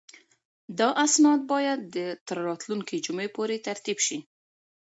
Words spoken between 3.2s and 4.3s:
پورې ترتیب شي.